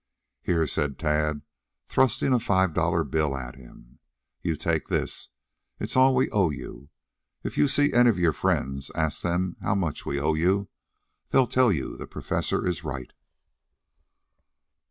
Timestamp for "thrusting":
1.85-2.33